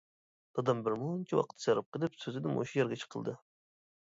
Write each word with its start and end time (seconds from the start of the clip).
دادام 0.59 0.79
بىرمۇنچە 0.87 1.37
ۋاقىت 1.39 1.67
سەرپ 1.67 1.89
قىلىپ 1.99 2.17
سۆزىنى 2.25 2.57
مۇشۇ 2.57 2.81
يەرگىچە 2.81 3.13
قىلدى. 3.17 3.37